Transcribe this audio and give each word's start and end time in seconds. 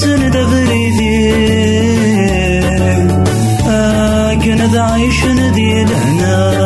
سند 0.00 0.36
بريدي 0.36 1.30
أكن 3.66 4.56
ذا 4.72 4.82
عيش 4.82 5.24
ندي 5.24 5.84
لهنا 5.84 6.59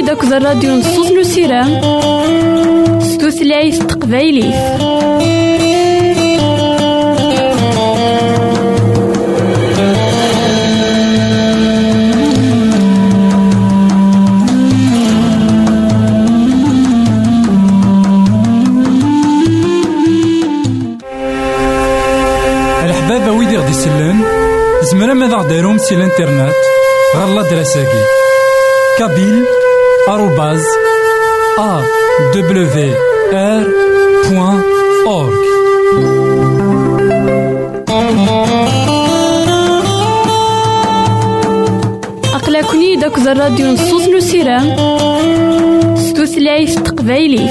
أقلكني 0.00 0.14
داك 0.14 0.24
الراديو 0.24 0.74
نصوص 0.74 1.10
ستوثلايف 3.02 3.82
الحبابة 22.84 23.32
ويدي 23.32 23.56
غدي 23.56 23.70
يسلن 23.70 24.22
زمرا 24.82 25.14
ماذا 25.14 25.36
غديرهم 25.36 25.78
سي 25.78 25.94
الانترنت؟ 25.94 26.54
غالا 27.16 27.42
دراساكي 27.42 28.04
كابيل. 28.98 29.59
أورك 35.06 35.38
أقلكني 42.34 42.96
داك 42.96 43.18
الراديو 43.18 43.66
نصوص 43.66 44.08
نسيرام 44.08 44.76
ستوثلايف 45.96 46.74
تقبايلي 46.74 47.48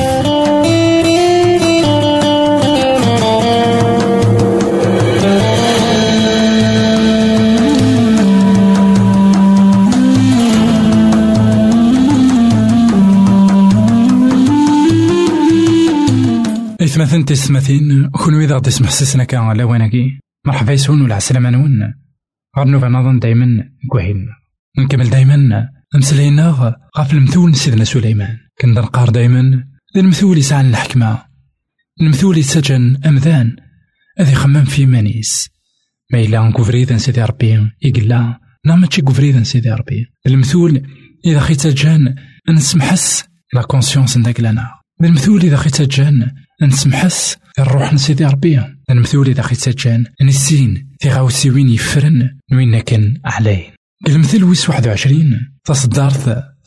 إثمثن 17.01 17.25
تسمثين 17.25 18.09
كون 18.09 18.41
إذا 18.41 18.55
غدي 18.55 18.69
تسمح 18.69 18.89
سسنا 18.89 19.23
كان 19.23 19.41
على 19.41 19.63
واناكي 19.63 20.19
مرحبا 20.45 20.73
يسون 20.73 21.01
ولا 21.01 21.15
عسلامة 21.15 21.49
نون 21.49 21.93
غنوفا 22.59 22.87
نظن 22.87 23.19
دايما 23.19 23.69
كوهين. 23.91 24.27
نكمل 24.79 25.09
دايما. 25.09 25.67
مسلينا 25.95 26.49
غاف 26.97 27.13
المثول 27.13 27.55
سيدنا 27.55 27.83
سليمان. 27.83 28.37
كندا 28.61 28.81
نقار 28.81 29.09
دايما. 29.09 29.63
المثول 29.95 30.37
يسعى 30.37 30.69
الحكمة 30.69 31.25
المثول 32.01 32.37
يسجن 32.37 32.97
أمذان 33.05 33.55
هذي 34.19 34.35
خمم 34.35 34.65
في 34.65 34.85
مانيس. 34.85 35.49
ما 36.13 36.19
إلا 36.19 36.47
نكوفريدا 36.47 36.97
سيدي 36.97 37.23
ربي 37.23 37.69
يقلا. 37.81 38.39
نا 38.65 38.75
ماشي 38.75 39.01
كوفريدا 39.01 39.43
سيدي 39.43 39.71
ربي 39.71 40.05
المثول 40.27 40.81
إذا 41.25 41.39
خيت 41.39 41.67
جان 41.67 42.15
نسمحس 42.49 43.25
لا 43.53 43.61
كونسيونس 43.61 44.17
نداك 44.17 44.39
لنا. 44.39 44.69
المثول 45.03 45.41
إذا 45.41 45.57
خيت 45.57 45.81
جان 45.81 46.31
نسمحس 46.61 47.37
الروح 47.59 47.93
نسيدي 47.93 48.25
ربي. 48.25 48.61
المثول 48.89 49.27
إذا 49.27 49.41
خيت 49.41 49.69
جان 49.69 50.05
نسين 50.21 50.89
في 50.99 51.09
غاوسيوين 51.09 51.69
يفرن. 51.69 52.37
وين 52.51 52.79
كان 52.79 53.17
عليه 53.25 53.73
المثل 54.07 54.43
ويس 54.43 54.69
واحد 54.69 54.87
وعشرين. 54.87 55.51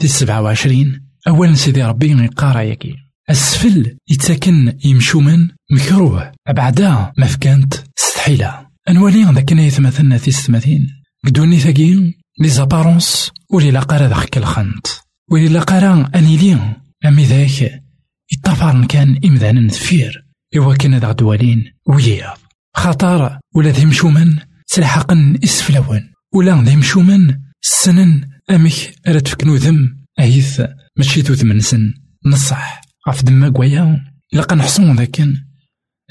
دي 0.00 0.08
سبعة 0.08 0.42
وعشرين. 0.42 1.00
أولا 1.28 1.54
سيدي 1.54 1.82
ربي 1.82 2.24
يقارا 2.24 2.60
ياكي. 2.60 2.94
السفل 3.30 3.96
يتساكن 4.08 4.78
يمشومن 4.84 5.48
مكروه. 5.70 6.32
بعدا 6.48 7.12
ما 7.18 7.26
فكانت 7.26 7.74
ستحيلة 7.96 8.66
أنوالي 8.88 9.22
ذاك 9.22 9.52
أنا 9.52 9.62
يتمثلنا 9.62 10.18
في 10.18 10.30
ستماثين 10.30 10.88
قدوني 11.26 11.58
ثاقي 11.58 12.14
لي 12.40 12.48
زابارونس. 12.48 13.30
ولي 13.50 13.70
لاقارا 13.70 14.08
ذاك 14.08 14.38
الخنت. 14.38 14.86
ولي 15.30 15.48
لاقارا 15.48 16.10
أني 16.14 16.36
لي 16.36 16.58
أمي 17.06 17.24
ذاك 17.24 17.82
يطفر 18.32 18.86
كان 18.86 19.20
إمذانا 19.24 19.60
نثفير 19.60 20.26
إوا 20.56 20.74
كان 20.74 20.94
ذا 20.94 21.12
دوالين 21.12 21.72
ويا 21.86 22.34
خطر 22.76 23.38
ولا 23.54 23.70
ذي 23.70 23.86
مشومن 23.86 24.38
سلحقن 24.66 25.38
إسفلون 25.44 26.12
ولا 26.34 26.62
ذي 26.62 26.76
مشومن 26.76 27.38
السنن 27.62 28.28
أمك 28.50 28.94
راه 29.08 29.18
تفكنو 29.18 29.56
ذم 29.56 30.02
أهيث 30.18 30.62
ماشي 30.96 31.20
ذم 31.20 31.52
نسن 31.52 31.94
نصح. 32.26 32.82
غاف 33.08 33.22
دما 33.22 33.50
كوايا 33.50 34.12
إلا 34.34 34.42
قنحصون 34.42 34.96
ذاكن. 34.96 35.36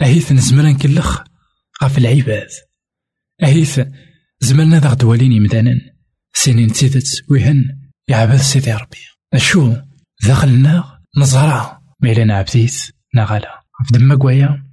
أهيث 0.01 0.31
نزمر 0.31 0.65
نكلخ 0.65 1.23
غاف 1.83 1.97
العباد 1.97 2.47
أهيث 3.43 3.81
زمرنا 4.39 4.79
ذا 4.79 4.89
غدوالين 4.89 5.31
يمدانا 5.31 5.79
سنين 6.33 6.71
تيدت 6.71 7.07
ويهن 7.29 7.79
يعبد 8.07 8.35
سيدي 8.35 8.73
ربي. 8.73 8.97
أشو؟ 9.33 9.75
داخلنا 10.27 10.99
نزرع. 11.17 11.80
ميلا 12.01 12.36
عبديت 12.36 12.75
نغالا 13.15 13.62
غاف 13.81 13.91
دما 13.91 14.15
كوايا 14.15 14.63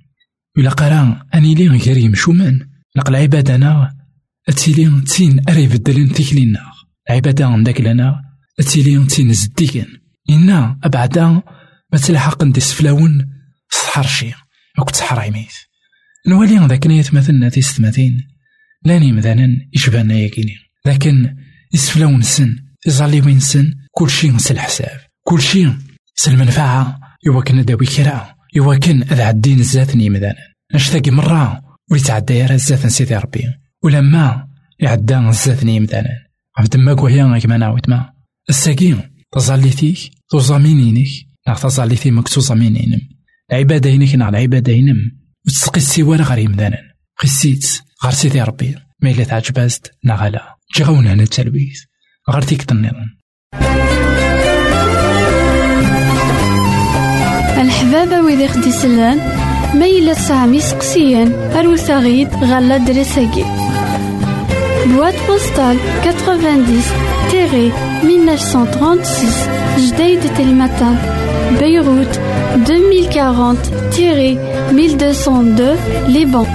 إلا 0.59 0.71
قرا 0.71 1.27
أني 1.35 1.55
لي 1.55 1.69
غير 1.69 1.97
يمشومان. 1.97 2.69
نقل 2.97 3.17
عباد 3.17 3.51
أنا 3.51 3.95
أتيلي 4.49 5.01
تين 5.01 5.41
أري 5.49 5.67
بدلين 5.67 6.13
تيكلينا 6.13 6.61
العبادة 7.11 7.47
عندك 7.47 7.81
لنا 7.81 8.23
أتيلي 8.61 9.07
تين 9.07 9.33
زديكن. 9.33 9.87
إنا 10.31 10.79
أبعدا 10.85 11.43
ما 11.93 11.99
تلحق 11.99 12.45
ندي 12.45 12.61
سفلاون 12.61 13.29
سحر 13.71 14.07
شي 14.07 14.33
أو 14.79 14.85
تسحر 14.85 15.21
عميت 15.21 15.53
نولي 16.29 16.67
ذاك 16.67 16.87
نيت 16.87 17.15
مثلنا 17.15 17.49
تيستماتين 17.49 18.29
لاني 18.85 19.13
مثلا 19.13 19.69
يشبهنا 19.73 20.15
ياكيني. 20.15 20.57
لكن 20.87 21.37
يسفلاون 21.75 22.23
سن 22.23 22.57
يزالي 22.87 23.21
وين 23.21 23.41
سن 23.41 23.75
كل 23.91 24.11
شيء 24.11 24.35
نسى 24.35 24.53
الحساب 24.53 25.01
كل 25.25 25.43
شيء 25.43 25.77
سل 26.15 26.35
المنفعة 26.35 27.08
إوا 27.27 27.43
كان 27.43 27.65
داوي 27.65 27.87
كرا 27.87 28.35
إوا 28.59 28.75
كان 28.75 29.03
أذ 29.03 29.21
عدين 29.21 29.59
الزاتني 29.59 30.11
مثلا 30.11 30.35
نشتاقي 30.75 31.11
مرة 31.11 31.63
ولي 31.91 32.01
تعدى 32.01 32.35
يا 32.35 32.55
الزات 32.55 32.87
سيدي 32.87 33.17
ربي. 33.17 33.45
ولما 33.83 34.49
يعدى 34.81 35.19
الزاتني 35.19 35.81
مثلا 35.81 36.29
عبد 36.59 36.77
ما 36.77 36.95
كوهيا 36.95 37.39
كما 37.39 37.57
نعاود 37.57 37.91
ما. 37.91 38.13
الساقين 38.51 39.01
تزاليتيك 39.33 39.99
توزامينينك 40.31 41.09
نا 41.49 41.55
تزاليتي 41.55 42.11
مك 42.11 42.29
توزامينينم. 42.29 43.01
العبادة 43.53 43.91
هينك 43.91 44.15
نا 44.15 44.29
العبادة 44.29 44.73
هينم. 44.73 45.11
وتسقي 45.47 45.77
السوار 45.77 46.23
غير 46.23 46.39
يمدانا. 46.39 46.79
خسيت 47.17 47.83
غير 48.05 48.13
سيدي 48.13 48.43
ربي. 48.43 48.75
ما 49.03 49.11
إلا 49.11 49.25
تعجبازت 49.25 49.93
نا 50.05 50.15
غالا 50.15 50.57
جي 50.77 50.85
غاونا 50.85 51.13
هنا 51.13 51.27
غير 52.31 52.43
تيك 52.43 52.73
النظام 52.73 53.19
الحبابة 57.59 58.21
ويدي 58.21 58.49
خدي 58.49 58.73
سلان 58.73 59.19
ما 59.75 59.87
إلا 59.87 60.15
تسعمي 60.15 60.61
سقسيان 60.61 61.33
أروسا 61.59 61.99
غيد 61.99 62.29
غالا 62.45 62.77
دريساكي. 62.77 63.45
Boîte 64.87 65.21
postale 65.27 65.79
90 66.03 67.73
1936 68.03 69.49
Jdeï 69.79 70.17
de 70.17 70.29
Beyrouth 71.59 72.19
2040 72.67 73.57
1202 74.73 75.77
Liban 76.09 76.47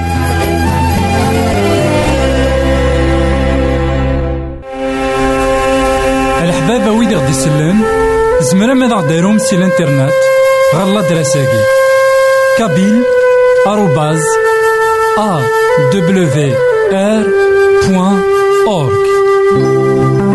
الحبابة 6.43 6.91
ويدي 6.91 7.15
غدي 7.15 7.31
يسلن 7.31 7.81
زمرا 8.41 8.74
ماذا 8.74 8.95
غديرهم 8.95 9.38
سي 9.38 9.55
الانترنت؟ 9.55 10.32
غالا 10.77 11.01
دراساكي 11.01 11.62
كابيل 12.58 13.03
آروباز 13.68 14.22
أ 15.18 15.42
دبليو 15.94 16.27
آر 16.94 17.25
بوان 17.88 18.22
أورك 18.68 20.32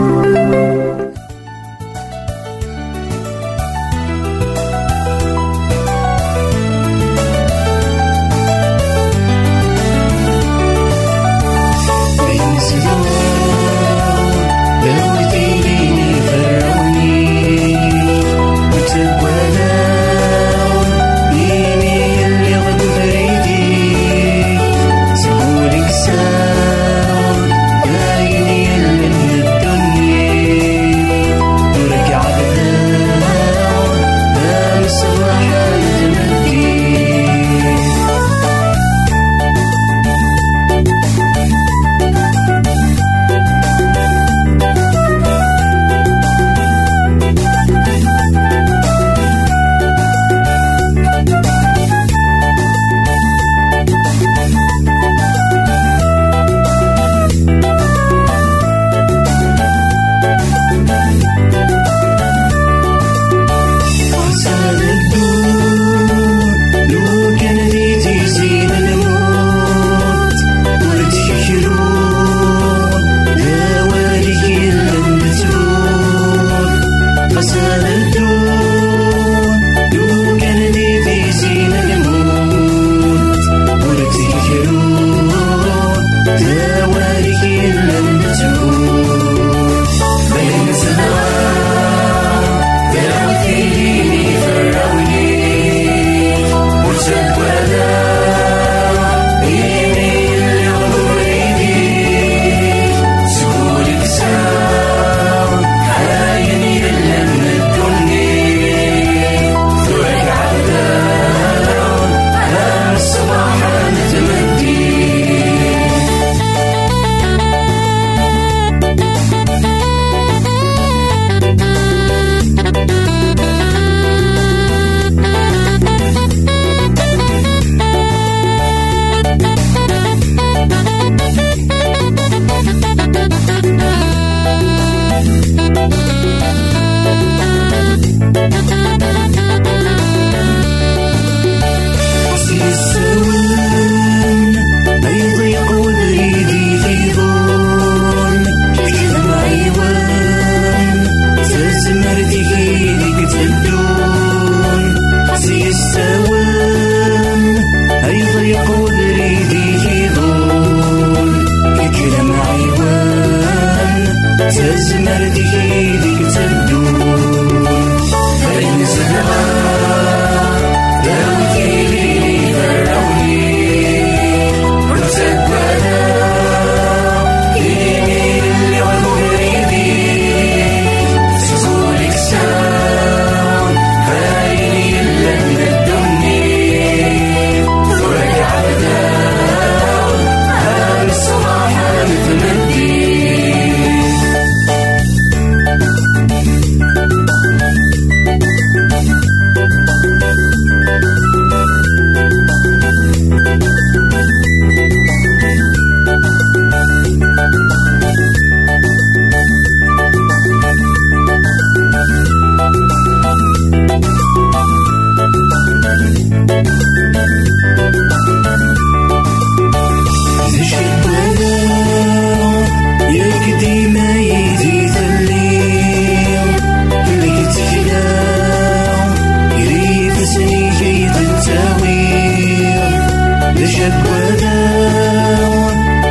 زشت 233.59 233.93
ولا 234.11 234.59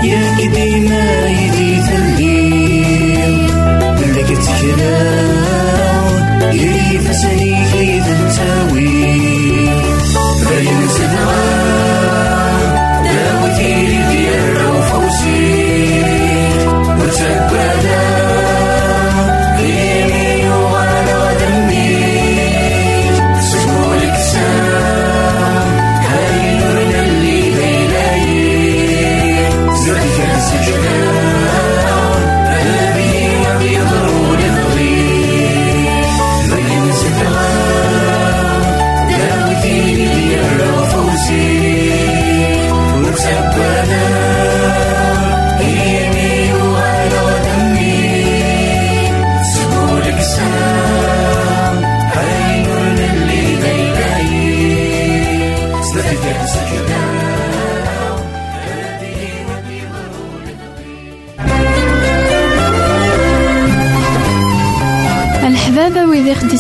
يكدي 0.04 0.80
ما 0.80 1.30
يزيد 1.30 1.86
الليل 1.94 3.50
اللي 4.04 4.24
تجلا 4.24 5.27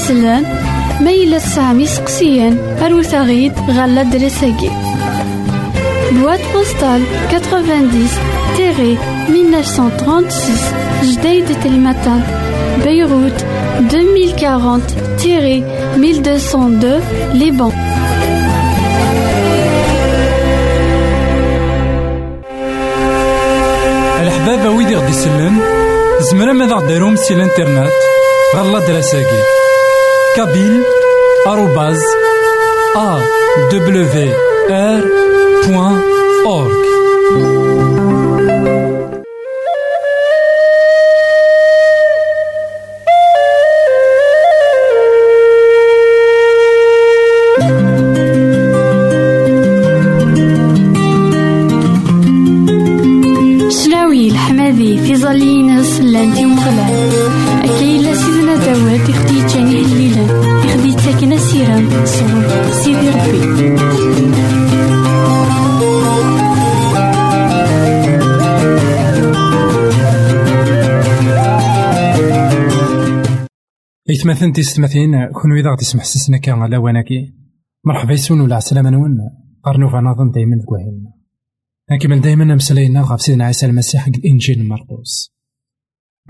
سلان 0.07 0.43
ما 1.01 1.11
يلا 1.11 1.37
تسعام 1.37 1.79
يسقسيان 1.79 2.77
أروت 2.81 3.15
غيد 3.15 3.53
غالا 3.69 4.03
دريساكي. 4.03 4.71
بواد 6.11 6.39
بوستال 6.53 7.01
90 7.29 8.07
تيري 8.57 8.97
1936 9.29 11.11
جديد 11.11 11.45
تلمتان 11.63 12.21
بيروت 12.83 13.45
2040 13.79 14.81
تيري 15.17 15.63
1202 15.95 17.01
ليبان. 17.33 17.71
الحبابة 24.21 24.69
ويدي 24.69 24.95
غدي 24.95 25.09
يسلن 25.09 25.59
زمرا 26.31 26.53
ماذا 26.53 26.75
غديرهم 26.75 27.15
سي 27.15 27.33
الانترنت 27.33 27.91
غالا 28.55 28.79
دراساكي 28.79 29.66
كابيل 30.37 30.83
إثمثن 74.31 74.53
تيستمثين 74.53 75.25
كون 75.25 75.57
إذا 75.57 75.71
غدي 75.71 75.81
يسمح 75.81 76.03
سسنا 76.03 76.37
كان 76.37 76.55
على 76.59 76.77
وناكي 76.77 77.33
مرحبا 77.85 78.13
يسون 78.13 78.41
ولا 78.41 78.55
عسلامة 78.55 78.89
نون. 78.89 79.17
قرنو 79.63 79.89
فنظن 79.89 80.31
دايما 80.31 80.63
كوهينا 80.65 81.13
نكمل 81.91 82.21
دايما 82.21 82.55
مسلاينا 82.55 83.01
غف 83.01 83.21
سيدنا 83.21 83.45
عيسى 83.45 83.65
المسيح 83.65 84.07
الإنجيل 84.07 84.67
مرقوس. 84.67 85.33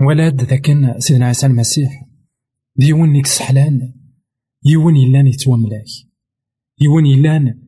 ولاد 0.00 0.42
ذاكن 0.42 0.94
سيدنا 0.98 1.26
عيسى 1.26 1.46
المسيح. 1.46 2.04
ديون 2.76 3.12
نيك 3.12 3.26
سحلان 3.26 3.92
يون 4.64 4.96
يلان 4.96 5.26
يتواملاك. 5.26 5.84
يون 6.80 7.06
يلان 7.06 7.62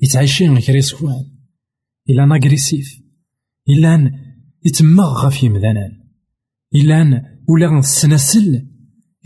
يتعيشين 0.00 0.54
غير 0.54 0.76
يسوان. 0.76 1.24
إلان 2.10 2.32
أغريسيف 2.32 3.00
إلان 3.68 4.12
يتمغ 4.64 5.26
غف 5.26 5.42
يمذانان 5.42 5.90
إلان 6.74 7.22
ولا 7.48 7.78
السناسل 7.78 8.67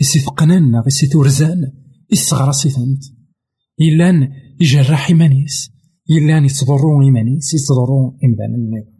إسي 0.03 0.19
ثقنان 0.19 0.75
إسي 0.87 1.07
تورزان 1.07 1.71
إسغراسي 2.13 2.69
ثنت 2.69 3.03
إلان 3.81 4.17
يجرح 4.61 5.09
إيمانيس. 5.09 5.71
إلان 6.09 6.45
يتضرون 6.45 7.03
إيمانيس 7.03 7.53
يتضرون 7.53 8.17
إمدان 8.25 8.51
النظام. 8.55 8.93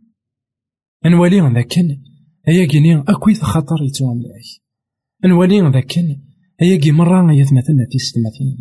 أنوالي 1.05 1.53
ذاكن 1.55 1.87
أيا 2.47 2.65
كيني 2.65 2.99
أكويت 2.99 3.41
خطر 3.41 3.83
يتواملاك 3.83 4.47
أنوالي 5.25 5.71
ذاكن 5.73 6.07
أيا 6.61 6.77
كي 6.77 6.91
مرة 6.91 7.33
يثمثلنا 7.33 7.85
تيستمثين 7.91 8.57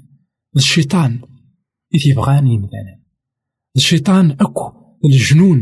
الشيطان 0.57 1.21
إذ 1.95 2.09
يبغاني 2.09 2.59
مثلا 2.59 3.03
الشيطان 3.77 4.31
أكو 4.31 4.73
الجنون 5.05 5.59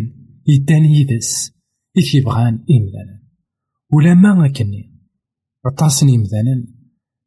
يداني 0.48 1.00
يدس. 1.00 1.52
إذ 1.96 2.16
يبغان 2.16 2.54
إمثلا 2.54 3.20
ولا 3.92 4.14
ما 4.14 4.48
كني 4.48 4.89
غطاسني 5.66 6.18
مثلا. 6.18 6.66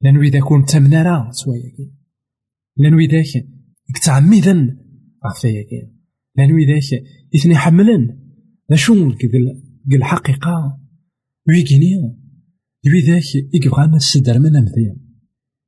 لأنو 0.02 0.22
إذا 0.22 0.39
كنت 0.39 0.69
تمنارا 0.69 1.32
سوايا 1.32 1.91
لأنو 2.78 3.00
إذا 3.00 3.24
كتعمدا 3.96 4.78
غفايا 5.28 5.63
كي 5.63 5.91
لأنو 6.38 6.58
إذا 6.58 6.80
إثني 7.36 7.56
حملا 7.56 8.17
لا 8.69 8.76
شو 8.76 8.93
كذل 8.93 9.63
الحقيقة 9.93 10.80
ويكيني 11.48 12.17
يبيداك 12.86 13.36
يبغى 13.36 13.88
ما 13.88 13.96
السدر 13.96 14.39
من 14.39 14.56
أمثيل 14.56 14.96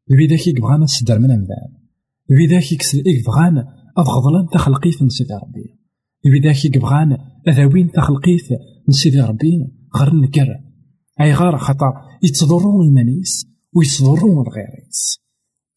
يبيداك 0.09 0.47
يبغى 0.47 0.77
ما 0.77 0.83
السدر 0.83 1.19
من 1.19 1.31
يبيداك 2.29 2.71
يكسل 2.71 3.03
يبغى 3.07 3.65
أفغضلان 3.97 4.47
تخلقيت 4.53 5.01
من 5.01 5.09
سيدي 5.09 5.33
ربي. 5.33 5.79
يبيداك 6.25 6.65
يبغى 6.65 7.17
أذاوين 7.47 7.91
تخلقيت 7.91 8.51
من 8.87 8.93
سيدي 8.93 9.21
ربي. 9.21 9.67
غير 9.95 10.15
نكر 10.15 10.59
أي 11.21 11.33
غار 11.33 11.57
خطأ. 11.57 11.93
يتضرو 12.25 12.83
إيمانيس 12.83 13.47
ويتضرو 13.73 14.41
الغيريس. 14.41 15.19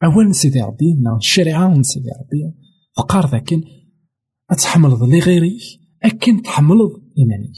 أول 0.05 0.35
سيدي 0.35 0.61
ربي 0.61 0.95
نا 0.95 1.17
الشريعة 1.17 1.69
من 1.69 1.83
سيدي 1.83 2.09
ربي. 2.21 2.55
فقار 2.97 3.27
ذاكن 3.31 3.63
أتحملض 4.51 5.03
غيري 5.03 5.59
أكن 6.03 6.43
تحملض 6.43 6.91
إيمانيك 7.19 7.57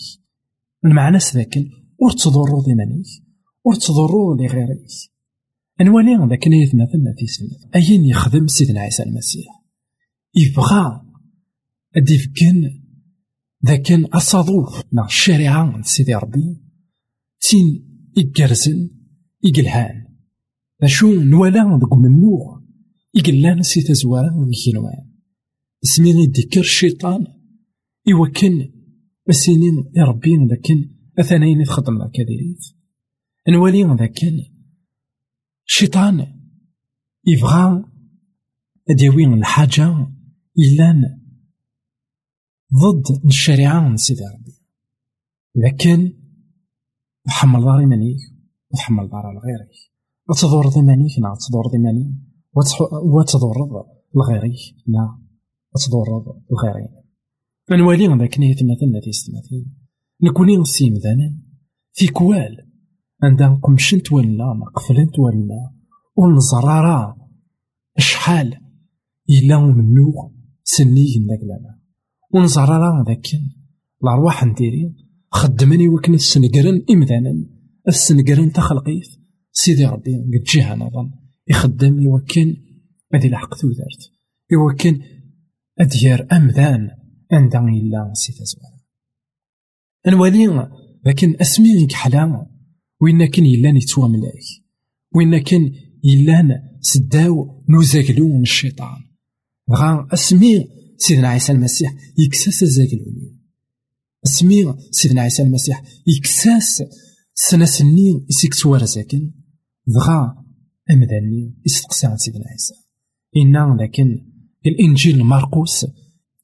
المعنى 0.84 1.18
ذاكن 1.34 1.70
ور 1.98 2.10
تضرو 2.10 2.64
إيمانيك 2.68 3.06
ور 3.64 3.74
تضرو 3.74 4.34
لي 4.34 4.46
غيريك 4.46 4.88
أنوالي 5.80 6.28
ذاك 6.30 6.46
يتمثلنا 6.46 7.14
في 7.18 7.26
سنة. 7.26 7.70
أين 7.74 8.04
يخدم 8.04 8.46
سيدنا 8.46 8.80
عيسى 8.80 9.02
المسيح؟ 9.02 9.46
يبغى 10.34 11.00
أدي 11.96 12.18
فكن 12.18 12.80
ذاك 13.66 13.92
أصادوف 13.92 14.82
نا 14.92 15.04
الشريعة 15.04 15.82
سيدي 15.82 16.14
ربي. 16.14 16.60
تين 17.40 17.89
إقرزن 18.18 18.90
إقلهان 19.44 20.06
أشو 20.82 21.22
نوالا 21.22 21.78
دق 21.82 21.94
منوغ 21.94 22.60
إقلان 23.16 23.62
سي 23.62 23.82
تزوارا 23.82 24.46
ذي 24.48 24.72
كنوان 24.72 25.10
اسمي 25.84 26.26
ديكر 26.26 26.60
الشيطان 26.60 27.26
إوكن 28.12 28.72
بسينين 29.28 29.92
يربين 29.96 30.48
ذاكن 30.48 30.90
أثنين 31.18 31.64
تخدم 31.64 31.98
ذاك 31.98 32.16
ديريت 32.20 32.64
نوالي 33.48 33.82
ذاكن 33.82 34.40
الشيطان 35.66 36.26
يبغى 37.26 37.84
أديوي 38.90 39.24
الحاجة 39.24 40.12
إلا 40.58 41.20
ضد 42.74 43.24
الشريعة 43.26 43.88
من 43.88 43.96
سيدي 43.96 44.22
ربي. 44.24 44.62
لكن 45.54 46.12
تحمل 47.30 47.64
داري 47.64 47.86
منيك 47.86 48.20
وتحمل 48.70 49.08
دار 49.08 49.22
لغيرك 49.34 49.74
وتضر 50.28 50.68
ضمانيك 50.68 51.18
نا 51.22 51.34
تضر 51.42 51.66
ضماني. 51.74 52.06
وتضر 53.14 53.58
لغيرك 54.16 54.58
نا 54.88 55.18
تضر 55.74 56.08
لغيرين 56.50 56.88
نوالي 57.70 58.06
ذاك 58.06 58.38
مثلا 58.38 59.00
في 59.04 59.12
ستماثين 59.12 59.76
نكوني 60.22 60.64
سيم 60.64 60.94
ذانا 60.94 61.38
في 61.92 62.06
كوال. 62.08 62.56
عندها 63.22 63.60
قمشنت 63.62 64.12
ولا 64.12 64.54
مقفلنت 64.54 65.18
ولا 65.18 65.70
ونزرارا. 66.16 67.16
شحال 67.98 68.56
إلا 69.30 69.58
منو 69.58 70.32
سني 70.64 71.26
داك 71.28 71.40
لانا 71.42 71.80
ونزرارا 72.34 73.04
ذاك 73.08 73.26
الأرواح 74.02 74.44
نديري. 74.44 75.09
خدمني 75.30 75.88
وكن 75.88 76.14
السنقرن 76.14 76.84
إمذانا. 76.90 77.46
السنقرن 77.88 78.52
تخلقيت 78.52 79.08
سيدي 79.52 79.84
ربي 79.84 80.14
قد 80.14 80.42
جيها 80.46 80.76
نظن 80.76 81.10
يخدم 81.48 82.00
يوكن 82.00 82.56
هذه 83.14 83.26
الحق 83.26 83.54
ثوثرت 83.54 84.12
يوكن 84.52 85.00
أديار 85.78 86.26
أمذان. 86.32 86.90
عندها 87.32 87.60
إلا 87.60 88.12
سي 88.14 88.32
تزوال 88.32 88.80
الوالي 90.06 90.70
لكن 91.06 91.36
أسمي 91.40 91.86
كحلا 91.86 92.46
وين 93.00 93.26
كان 93.26 93.46
يلان 93.46 93.76
يتوى 93.76 94.08
ملاك. 94.08 94.42
وين 95.14 95.38
كان 95.38 95.72
يلان 96.04 96.62
سداو 96.80 97.64
نوزاكلو 97.68 98.28
من 98.28 98.42
الشيطان. 98.42 98.98
غا 99.72 100.08
أسمي 100.12 100.66
سيدنا 100.96 101.28
عيسى 101.28 101.52
المسيح 101.52 101.94
يكساس 102.18 102.62
الزاكلوني 102.62 103.39
أسمي 104.26 104.74
سيدنا 104.90 105.22
عيسى 105.22 105.42
المسيح 105.42 105.82
يكساس 106.06 106.82
سنة 107.34 107.64
سنين 107.64 108.26
يسيكس 108.30 108.66
ورزاكن 108.66 109.32
دغا 109.86 110.44
أمداني 110.90 111.54
يستقسى 111.66 112.14
سيدنا 112.16 112.44
عيسى. 112.50 112.74
إنا 113.36 113.76
لكن 113.82 114.26
الإنجيل 114.66 115.24
مرقوس 115.24 115.86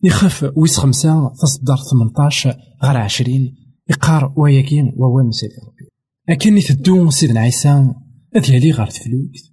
يخف 0.05 0.53
ويس 0.57 0.77
خمسة 0.77 1.33
تصدر 1.43 1.77
ثمنطاش 1.77 2.47
غير 2.85 2.97
عشرين 2.97 3.55
يقار 3.91 4.35
وياكين 4.37 4.93
ووان 4.97 5.31
سيدي 5.31 5.55
ربي. 5.55 5.91
أكن 6.29 6.61
تدو 6.61 7.11
سيدنا 7.11 7.41
عيسى 7.41 7.95
أديالي 8.37 8.73
غار 8.73 8.87
تفلوكت 8.87 9.53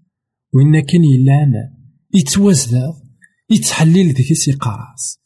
وإن 0.54 0.80
كان 0.80 1.04
يلان 1.04 1.54
يتوازدا 2.14 2.94
يتحلل 3.50 4.14
ذيك 4.14 4.34
سيقاس 4.34 5.20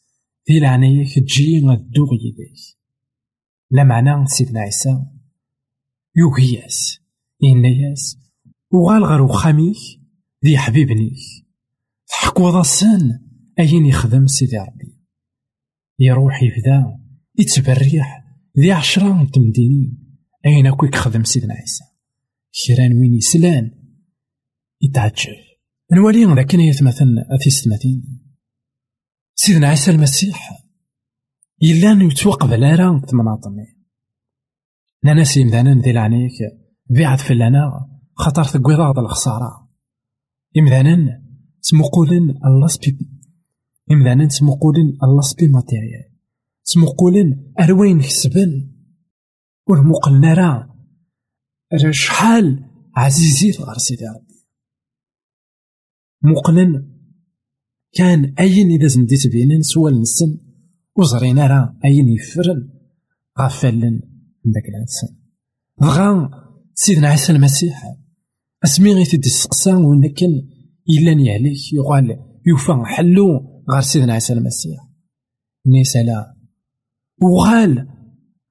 في 0.44 0.58
العناية 0.58 1.04
تجي 1.04 1.60
غدو 1.60 2.04
غيديك 2.04 2.77
لا 3.70 3.84
معنى 3.84 4.26
سيدنا 4.26 4.60
عيسى. 4.60 5.04
يوهياس 6.16 7.00
إنياس 7.44 8.18
وغال 8.72 9.04
غير 9.04 9.22
وخاميك 9.22 9.76
ذي 10.44 10.58
حبيبنيك 10.58 11.18
تحكو 12.08 12.50
ضاسن 12.50 13.20
أين 13.58 13.86
يخدم 13.86 14.26
سيدي 14.26 14.58
ربي. 14.58 14.98
يروح 15.98 16.42
يبدا 16.42 16.98
يتبريح 17.38 18.24
ذي 18.58 18.72
عشرة 18.72 19.24
تمدينين 19.32 20.18
أين 20.46 20.66
أكو 20.66 20.86
يخدم 20.86 21.24
سيدنا 21.24 21.54
عيسى؟ 21.54 21.84
كيران 22.52 22.92
وين 22.98 23.14
يسلان؟ 23.14 23.70
يتعجب. 24.82 25.36
نولي 25.92 26.24
لكن 26.24 26.60
يتمثل 26.60 27.16
في 27.40 27.50
ستماتين 27.50 28.22
سيدنا 29.34 29.68
عيسى 29.68 29.90
المسيح 29.90 30.67
إلا 31.62 32.04
يتوقف 32.04 32.52
راه 32.52 33.00
تمناطمي 33.00 33.78
لانا 35.02 35.24
سيمدانا 35.24 35.82
ذي 35.82 35.90
العنيك 35.90 36.32
بيعد 36.90 37.18
في 37.18 37.34
لنا 37.34 37.88
خطر 38.14 38.42
ثقوي 38.42 38.74
الخسارة. 38.98 39.68
إمذانا 40.58 41.22
تمقولن 41.62 42.30
الله 42.46 42.66
سبي 42.66 42.98
إمذانا 43.90 44.26
تمقولن 44.26 44.98
الله 45.02 45.20
سبي 45.20 45.48
ماتيريال. 45.48 46.12
تمقولن 46.64 47.52
أروين 47.60 48.00
كسبن. 48.00 48.74
ورمقلنا 49.68 50.34
راه. 50.34 50.74
شحال 51.90 52.64
عزيزي 52.96 53.50
غير 53.50 53.78
سيدي 53.78 54.04
ربي. 54.04 54.46
مقلن 56.22 56.98
كان 57.92 58.34
أين 58.40 58.70
إذا 58.70 58.86
زنديت 58.86 59.26
بينن 59.26 59.62
سوى 59.62 59.90
النسن 59.90 60.47
وزرينا 60.98 61.46
راه 61.46 61.78
أين 61.84 62.08
يفرن؟ 62.08 62.70
غفلن 63.40 64.00
داك 64.44 64.64
الانسان 64.68 65.16
بغا 65.80 66.30
سيدنا 66.74 67.08
عيسى 67.08 67.32
المسيح 67.32 67.96
أسمي 68.64 68.92
غي 68.92 69.04
تدي 69.04 69.26
السقسا 69.28 69.76
ولكن 69.76 70.26
إلا 70.88 71.32
عليك 71.32 71.72
يقال 71.72 72.18
يوفى 72.46 72.82
حلو 72.84 73.26
غير 73.70 73.80
سيدنا 73.80 74.12
عيسى 74.12 74.32
المسيح. 74.32 74.78
نيسالا 75.66 76.36
وغال 77.22 77.88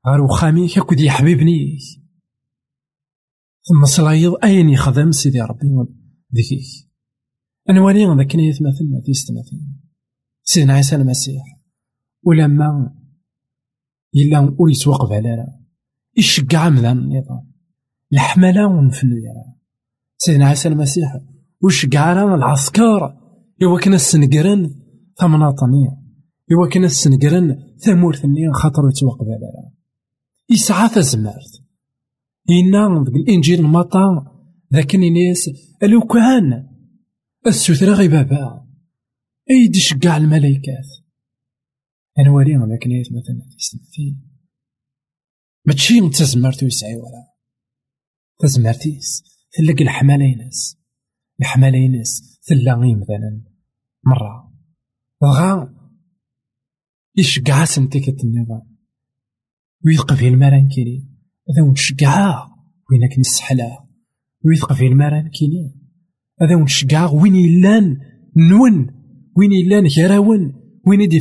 غير 0.08 0.22
وخامي 0.22 0.68
كاكو 0.68 0.96
دي 0.96 1.10
حبيبني. 1.10 1.78
ثم 3.68 3.86
صلايض 3.86 4.34
أين 4.44 4.70
يخدم 4.70 5.12
سيدي 5.12 5.42
ربي 5.42 5.68
ذيكيك 6.36 6.92
أنا 7.70 7.82
ولي 7.82 8.06
ذاك 8.06 8.36
يتمثلنا 8.36 9.02
في 9.06 9.14
ستماثيل 9.14 9.60
سيدنا 10.44 10.74
عيسى 10.74 10.96
المسيح. 10.96 11.57
ولما 12.28 12.94
إلا 14.16 14.40
ور 14.40 14.72
يتوقف 14.72 15.12
على 15.12 15.48
يشجع 16.18 16.70
مذان 16.70 16.98
النظام 16.98 17.52
الحملة 18.14 18.68
ونفنو 18.68 19.16
يرى 19.18 19.46
سيدنا 20.18 20.48
عيسى 20.48 20.68
المسيح 20.68 21.20
وشجع 21.64 22.36
العسكر. 22.36 23.18
إوا 23.64 23.80
كان 23.80 23.94
السنقرن 23.94 24.76
ثمناطنية. 25.20 25.98
إوا 26.52 26.68
كان 26.70 26.84
السنقرن 26.84 27.74
ثمورثنية 27.78 28.52
خاطر 28.52 28.82
يتوقف 28.90 29.28
على 29.28 29.40
لا 29.40 29.72
يسعى 30.50 30.90
تزمرت 30.90 31.64
إنا 32.50 33.04
الإنجيل 33.16 33.64
مطا 33.64 34.06
ذاك 34.74 34.96
الناس 34.96 35.50
ألو 35.84 36.02
كان. 36.02 36.68
السوثرة 37.48 37.94
غي 37.94 38.08
بابا. 38.08 38.68
أيدي 39.50 39.80
شقع 39.80 40.18
الملايكات. 40.18 41.07
أنا 42.20 42.32
ولي 42.32 42.58
ذاك 42.70 42.88
نيت 42.88 43.08
مثلا 43.08 43.50
في 43.50 43.58
سنتين 43.60 44.28
ماشي 45.66 46.10
تزمرتو 46.10 46.66
يسعي 46.66 46.96
ولا. 46.96 47.28
تزمرتيس 48.40 49.24
تلقى 49.52 49.84
الحمالينس 49.84 50.78
الحمالينس 51.40 52.40
تلا 52.46 52.74
غي 52.74 52.96
مثلا. 52.96 53.42
مرة. 54.06 54.54
بغا 55.22 55.74
يشقع 57.16 57.66
سنتيكة 57.66 58.24
النظام 58.24 58.78
ويثق 59.86 60.14
في 60.14 60.28
المران 60.28 60.68
كيني. 60.68 61.10
هذا 61.50 61.68
ونشقعا 61.68 62.34
وينك 62.92 63.20
نسحلا 63.20 63.88
ويثق 64.46 64.74
في 64.74 64.88
المران 64.88 65.30
كيني. 65.30 65.76
هذا 66.42 66.56
ونشقعا 66.56 67.08
وين 67.08 67.36
يلان 67.36 67.98
نون. 68.38 68.88
وين 69.38 69.52
يلان 69.52 69.88
كراون 69.90 70.54
وين 70.88 71.02
يدي 71.02 71.20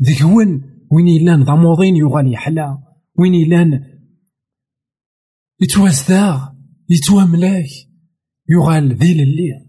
فغن 0.00 0.02
ذكون 0.02 0.62
وين 0.90 1.08
يلان 1.08 1.44
ضموضين 1.44 1.96
يغالي 1.96 2.36
حلا 2.36 2.78
وين 3.18 3.34
يلان 3.34 3.80
يتوازداغ 5.60 6.48
يتواملاك 6.88 7.68
يغال 8.50 8.92
اللي 9.02 9.64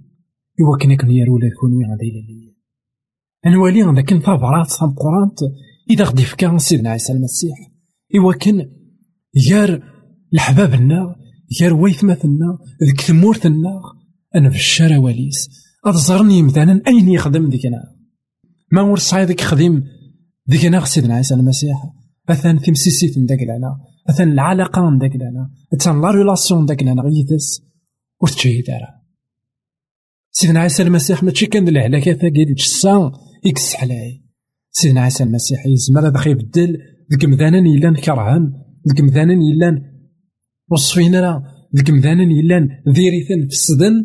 إوا 0.61 0.77
كنا 0.81 0.95
كن 0.95 1.11
يا 1.11 1.25
ولاد 1.29 1.51
كونوا 1.51 1.97
ذيل 2.01 2.13
اللي 2.15 2.55
نوالي 3.45 3.81
ذاك 3.81 4.13
ثابرات 4.13 4.73
قرانت 4.73 5.39
إذا 5.89 6.03
غدي 6.03 6.23
فكا 6.23 6.57
سيدنا 6.57 6.89
عيسى 6.89 7.13
المسيح 7.13 7.57
إوا 8.15 8.33
كان 8.33 8.71
يار 9.49 9.83
الحبابنا 10.33 11.15
يار 11.61 11.73
ويثمثنا 11.73 12.57
ذيك 12.83 13.01
ثمورتنا 13.01 13.81
أنا 14.35 14.49
في 14.49 14.55
الشارع 14.55 14.97
واليس 14.97 15.49
أتزرني 15.85 16.43
مثلا 16.43 16.81
أين 16.87 17.09
يخدم 17.09 17.49
ديكنا 17.49 17.95
ما 18.71 18.81
ور 18.81 18.97
صايدك 18.97 19.41
خديم 20.47 20.61
ديكنا 20.61 20.85
سيدنا 20.85 21.15
عيسى 21.15 21.33
المسيح 21.33 21.77
أثان 22.29 22.59
تمسيسيت 22.59 23.17
نداك 23.17 23.41
لنا 23.43 23.77
أثان 24.09 24.31
العلاقة 24.31 24.89
نداك 24.89 25.15
لنا 25.15 25.49
أثان 25.73 26.01
لا 26.01 26.11
ريلاسيون 26.11 26.63
نداك 26.63 26.83
لنا 26.83 27.01
غيثس 27.01 27.61
ور 28.21 28.29
تجي 28.29 28.61
دارا 28.61 28.87
سيدنا 30.31 30.59
عيسى 30.59 30.83
المسيح 30.83 31.23
ماشي 31.23 31.45
كان 31.45 31.67
الهلاكة 31.67 32.13
ثاقي 32.13 32.45
ديك 32.45 32.57
الساعة 32.57 33.11
إكس 33.45 33.73
حلاي 33.73 34.21
سيدنا 34.71 35.01
عيسى 35.01 35.23
المسيح 35.23 35.65
يزمر 35.65 36.07
هذا 36.07 36.29
يبدل 36.29 36.77
ذيك 37.11 37.25
مذانا 37.25 37.57
يلان 37.57 37.95
كرهان 37.95 38.53
ذيك 38.87 39.01
مذانا 39.01 39.33
يلان 39.33 39.81
وصفين 40.71 41.15
راه. 41.15 41.43
ذيك 41.75 41.89
مذانا 41.89 42.23
يلان 42.23 42.69
ذيريثن 42.89 43.41
في 43.41 43.55
السدن 43.59 43.95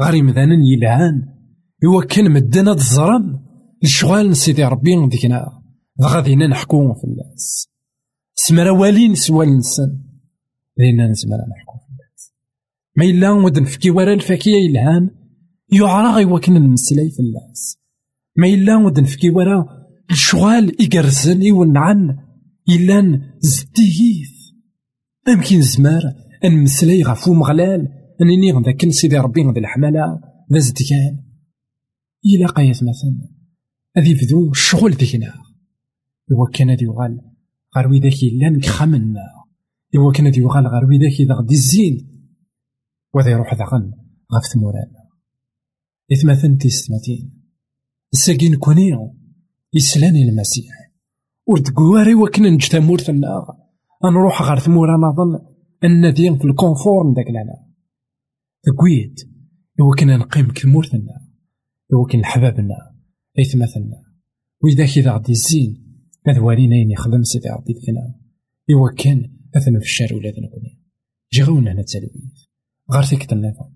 غير 0.00 0.22
مذانا 0.22 0.56
يلهان 0.72 1.22
هو 1.86 2.00
كان 2.00 2.30
مدنا 2.32 2.74
تزرم 2.74 3.43
الشغال 3.84 4.36
سيدي 4.36 4.64
ربي 4.64 5.06
ديكنا 5.08 5.62
غادينا 6.02 6.46
نحكو 6.46 6.94
في 6.94 7.04
الناس. 7.04 7.68
سمرا 8.34 8.70
والين 8.70 9.14
سوى 9.14 9.46
النسان 9.46 10.00
لينا 10.78 11.08
نسمرا 11.08 11.36
نحكو 11.36 11.78
في 11.78 11.92
الناس. 11.92 12.32
ما 12.96 13.04
إلا 13.04 13.30
ودن 13.30 13.64
فكي 13.64 13.90
ورا 13.90 14.14
الفاكية 14.14 14.56
يلهان 14.68 15.10
يعرى 15.72 16.14
غيوا 16.14 16.38
كنا 16.38 16.58
نمسلاي 16.58 17.10
في 17.10 17.20
الناس. 17.20 17.78
ما 18.36 18.46
إلا 18.46 18.76
ودن 18.76 19.04
فكي 19.04 19.30
ورا 19.30 19.66
الشغال 20.10 20.76
إقرزن 20.82 21.42
يونعن 21.42 22.18
إلا 22.68 23.20
زدييث 23.40 24.34
أمكن 25.28 25.62
زمار 25.62 26.02
مسلاي 26.44 27.02
غفو 27.02 27.34
مغلال. 27.34 27.88
أنني 28.20 28.52
غدا 28.52 28.90
سيدي 28.90 29.18
ربي 29.18 29.42
غدا 29.42 29.60
الحمالة. 29.60 30.20
ذا 30.52 30.58
زدكان 30.58 31.18
إلا 32.26 32.46
قايت 32.46 32.76
مثلا. 32.76 33.33
هذي 33.96 34.14
بدو 34.14 34.50
الشغل 34.50 34.90
ديكنا 34.90 35.34
إوا 36.32 36.46
كان 36.54 36.70
هذي 36.70 36.84
يغال 36.84 37.20
غير 37.76 37.88
ويداك 37.88 38.22
إلا 38.22 38.60
كخمنا 38.60 39.20
إوا 39.96 40.12
كان 40.12 40.26
هذي 40.26 40.40
يغال 40.40 40.66
غير 40.66 40.84
ويداك 40.84 41.20
إذا 41.20 41.34
غدي 41.34 41.54
الزين. 41.54 42.10
وذا 43.14 43.30
يروح 43.30 43.54
ذاغن 43.54 43.92
غف 44.34 44.46
ثمورانا 44.52 45.04
إثمثن 46.12 46.58
تيستماتين 46.58 47.42
الساقين 48.12 48.56
كونيو 48.56 49.16
يسلاني 49.74 50.28
المسيح. 50.28 50.84
ور 51.46 51.58
تقواري 51.58 52.14
وكن 52.14 52.42
نج 52.42 52.68
تمورتنا 52.68 53.46
نروح 54.04 54.42
غير 54.42 54.58
ثمورا 54.58 54.96
نظن 54.96 55.54
أن 55.84 56.14
في 56.14 56.44
الكونفور 56.44 57.10
نداك 57.10 57.26
لنا 57.30 57.66
تقويت 58.62 59.20
إوا 59.80 59.94
كنا 59.98 60.16
نقيم 60.16 60.52
كمورتنا 60.52 61.26
إوا 61.92 62.06
كان 62.06 62.24
حبابنا 62.24 62.93
أيث 63.38 63.56
مثلنا 63.56 64.02
وإذا 64.62 64.86
كذا 64.94 65.10
غدي 65.12 65.32
الزين 65.32 65.70
هذا 66.26 66.40
والينا 66.40 66.92
يخدم 66.92 67.22
سيدي 67.22 67.48
ربي 67.48 67.72
ذكنا 67.72 68.14
إوا 68.70 68.90
كان 68.96 69.30
أثنى 69.56 69.80
في 69.80 69.86
الشارع 69.86 70.16
ولا 70.16 70.30
ذنبني 70.30 70.80
جاونا 71.32 71.72
هنا 71.72 71.82
تسالوي 71.82 72.10
غير 72.92 73.02
فيك 73.02 73.32
النظام. 73.32 73.72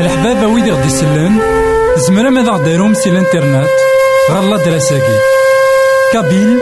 الحباب 0.00 0.52
ويدي 0.52 0.70
غدي 0.70 0.86
يسلم 0.86 1.40
زمرا 2.08 2.30
ماذا 2.30 2.50
غديرهم 2.50 2.94
سي 2.94 3.10
الإنترنت. 3.10 3.70
غالا 4.30 4.64
دراساكي 4.64 5.18
كابيل 6.12 6.58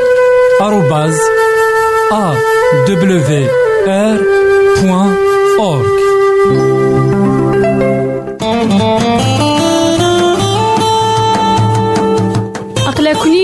آروباز 0.62 1.18
أ 2.12 2.35
دبليو 2.88 3.48
آر 3.88 4.20
بوان 4.83 5.12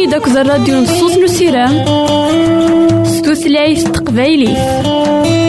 داك 0.07 0.29
الراديو 0.29 0.81
نصوص 0.81 1.19
نسيران 1.19 1.85
ستوثلايف 3.05 3.89
تقبايلي. 3.89 5.44